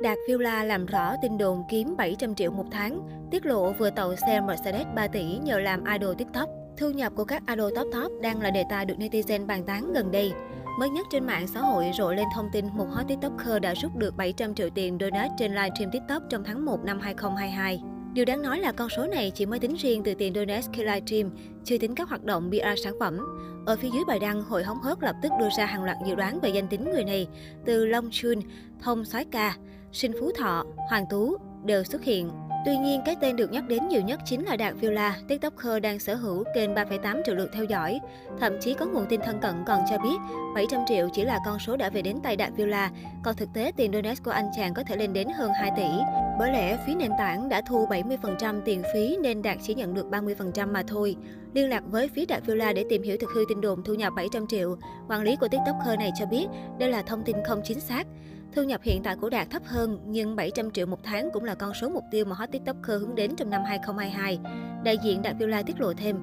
[0.00, 3.00] Đạt Villa làm rõ tin đồn kiếm 700 triệu một tháng,
[3.30, 6.48] tiết lộ vừa tậu xe Mercedes 3 tỷ nhờ làm idol TikTok.
[6.78, 9.92] Thu nhập của các idol top top đang là đề tài được netizen bàn tán
[9.92, 10.32] gần đây.
[10.78, 13.96] Mới nhất trên mạng xã hội rộ lên thông tin một hot TikToker đã rút
[13.96, 17.82] được 700 triệu tiền donate trên livestream TikTok trong tháng 1 năm 2022.
[18.12, 20.82] Điều đáng nói là con số này chỉ mới tính riêng từ tiền donate khi
[20.82, 21.30] livestream,
[21.64, 23.18] chưa tính các hoạt động PR sản phẩm.
[23.66, 26.14] Ở phía dưới bài đăng, hội hóng hớt lập tức đưa ra hàng loạt dự
[26.14, 27.28] đoán về danh tính người này,
[27.64, 28.40] từ Long Chun,
[28.82, 29.56] Thông Soái Ca,
[29.96, 32.30] Sinh Phú Thọ, Hoàng Tú đều xuất hiện.
[32.64, 35.98] Tuy nhiên, cái tên được nhắc đến nhiều nhất chính là Đạt Villa, TikToker đang
[35.98, 38.00] sở hữu kênh 3,8 triệu lượt theo dõi.
[38.40, 40.16] Thậm chí có nguồn tin thân cận còn cho biết
[40.54, 42.90] 700 triệu chỉ là con số đã về đến tay Đạt Villa,
[43.24, 45.88] còn thực tế tiền donate của anh chàng có thể lên đến hơn 2 tỷ.
[46.38, 50.06] Bởi lẽ phía nền tảng đã thu 70% tiền phí nên Đạt chỉ nhận được
[50.10, 51.16] 30% mà thôi.
[51.54, 54.12] Liên lạc với phía Đạt Villa để tìm hiểu thực hư tin đồn thu nhập
[54.16, 54.76] 700 triệu,
[55.08, 56.46] quản lý của TikToker này cho biết
[56.78, 58.06] đây là thông tin không chính xác.
[58.56, 61.54] Thu nhập hiện tại của Đạt thấp hơn, nhưng 700 triệu một tháng cũng là
[61.54, 64.38] con số mục tiêu mà hot TikToker hướng đến trong năm 2022.
[64.84, 66.16] Đại diện Đạt Villa tiết lộ thêm.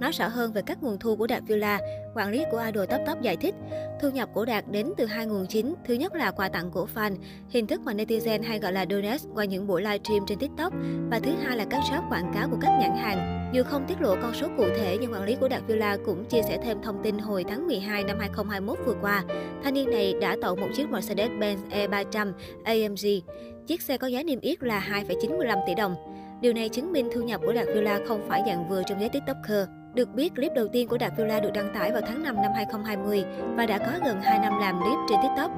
[0.00, 1.80] Nói rõ hơn về các nguồn thu của Đạt Villa,
[2.14, 3.54] quản lý của idol top top giải thích,
[4.00, 5.74] thu nhập của Đạt đến từ hai nguồn chính.
[5.84, 7.16] Thứ nhất là quà tặng của fan,
[7.48, 10.72] hình thức mà netizen hay gọi là donate qua những buổi livestream trên TikTok.
[11.10, 13.39] Và thứ hai là các shop quảng cáo của các nhãn hàng.
[13.52, 16.24] Dù không tiết lộ con số cụ thể, nhưng quản lý của Đạt Villa cũng
[16.24, 19.24] chia sẻ thêm thông tin hồi tháng 12 năm 2021 vừa qua.
[19.64, 22.32] Thanh niên này đã tậu một chiếc Mercedes-Benz E300
[22.64, 23.30] AMG.
[23.66, 25.94] Chiếc xe có giá niêm yết là 2,95 tỷ đồng.
[26.40, 29.08] Điều này chứng minh thu nhập của Đạt Villa không phải dạng vừa trong giới
[29.08, 29.68] TikToker.
[29.94, 32.52] Được biết, clip đầu tiên của Đạt Villa được đăng tải vào tháng 5 năm
[32.54, 33.24] 2020
[33.56, 35.50] và đã có gần 2 năm làm clip trên TikTok.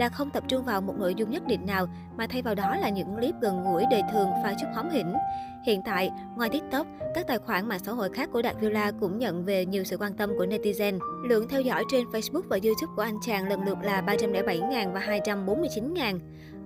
[0.00, 2.76] Đạt không tập trung vào một nội dung nhất định nào, mà thay vào đó
[2.76, 5.14] là những clip gần gũi đời thường pha chút hóm hỉnh.
[5.66, 9.18] Hiện tại, ngoài TikTok, các tài khoản mạng xã hội khác của Đạt Villa cũng
[9.18, 10.98] nhận về nhiều sự quan tâm của netizen.
[11.24, 15.00] Lượng theo dõi trên Facebook và YouTube của anh chàng lần lượt là 307.000 và
[15.00, 16.18] 249.000.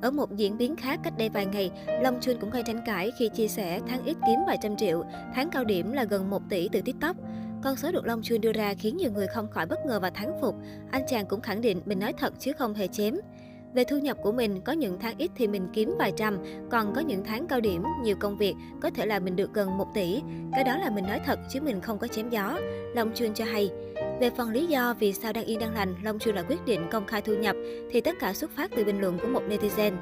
[0.03, 1.71] Ở một diễn biến khác cách đây vài ngày,
[2.03, 5.05] Long Chun cũng gây tranh cãi khi chia sẻ tháng ít kiếm vài trăm triệu,
[5.35, 7.17] tháng cao điểm là gần 1 tỷ từ TikTok.
[7.65, 10.11] Con số được Long Chun đưa ra khiến nhiều người không khỏi bất ngờ và
[10.11, 10.55] thán phục.
[10.91, 13.17] Anh chàng cũng khẳng định mình nói thật chứ không hề chém.
[13.75, 16.39] Về thu nhập của mình, có những tháng ít thì mình kiếm vài trăm,
[16.71, 19.79] còn có những tháng cao điểm, nhiều công việc, có thể là mình được gần
[19.79, 20.23] 1 tỷ.
[20.53, 22.59] Cái đó là mình nói thật chứ mình không có chém gió.
[22.95, 23.71] Long Chun cho hay.
[24.21, 26.81] Về phần lý do vì sao đang yên đang lành, Long Chun lại quyết định
[26.91, 27.57] công khai thu nhập,
[27.91, 29.93] thì tất cả xuất phát từ bình luận của một netizen.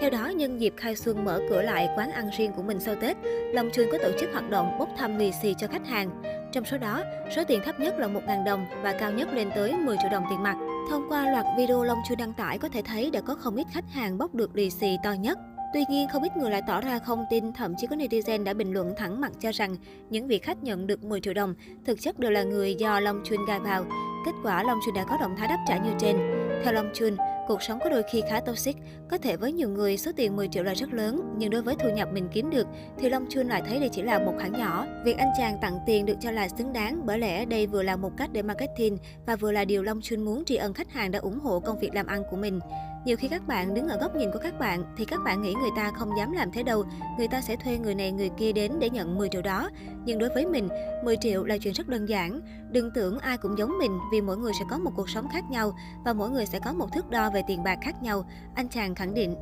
[0.00, 2.94] Theo đó, nhân dịp khai xuân mở cửa lại quán ăn riêng của mình sau
[2.94, 3.16] Tết,
[3.52, 6.22] Long Chun có tổ chức hoạt động bốc thăm lì xì cho khách hàng.
[6.52, 7.02] Trong số đó,
[7.36, 10.24] số tiền thấp nhất là 1.000 đồng và cao nhất lên tới 10 triệu đồng
[10.30, 10.56] tiền mặt.
[10.90, 13.66] Thông qua loạt video Long Chun đăng tải có thể thấy đã có không ít
[13.72, 15.38] khách hàng bốc được lì xì to nhất.
[15.74, 18.54] Tuy nhiên, không ít người lại tỏ ra không tin, thậm chí có netizen đã
[18.54, 19.76] bình luận thẳng mặt cho rằng
[20.10, 21.54] những vị khách nhận được 10 triệu đồng
[21.84, 23.84] thực chất đều là người do Long Chun gai vào.
[24.26, 26.16] Kết quả, Long Chun đã có động thái đáp trả như trên.
[26.64, 27.16] Theo Long Chun,
[27.48, 28.76] cuộc sống có đôi khi khá toxic.
[29.10, 31.74] Có thể với nhiều người, số tiền 10 triệu là rất lớn, nhưng đối với
[31.78, 32.66] thu nhập mình kiếm được,
[32.98, 34.86] thì Long Chun lại thấy đây chỉ là một khoản nhỏ.
[35.04, 37.96] Việc anh chàng tặng tiền được cho là xứng đáng, bởi lẽ đây vừa là
[37.96, 41.10] một cách để marketing và vừa là điều Long Chun muốn tri ân khách hàng
[41.10, 42.60] đã ủng hộ công việc làm ăn của mình.
[43.04, 45.54] Nhiều khi các bạn đứng ở góc nhìn của các bạn thì các bạn nghĩ
[45.54, 46.84] người ta không dám làm thế đâu,
[47.18, 49.70] người ta sẽ thuê người này người kia đến để nhận 10 triệu đó.
[50.04, 50.68] Nhưng đối với mình,
[51.04, 52.40] 10 triệu là chuyện rất đơn giản.
[52.70, 55.44] Đừng tưởng ai cũng giống mình vì mỗi người sẽ có một cuộc sống khác
[55.50, 55.72] nhau
[56.04, 58.68] và mỗi người sẽ có một thước đo về về tiền bạc khác nhau, anh
[58.68, 59.34] chàng khẳng định.